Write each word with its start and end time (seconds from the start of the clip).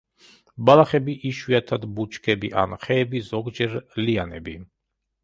ბალახები, 0.69 1.13
იშვიათად 1.31 1.85
ბუჩქები 1.99 2.51
ან 2.63 2.73
ხეები, 2.87 3.21
ზოგჯერ 3.29 3.77
ლიანები. 4.01 4.57